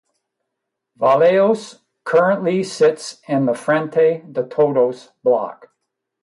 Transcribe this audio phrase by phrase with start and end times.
[0.97, 5.67] Vallejos currently sits in the Frente de Todos bloc.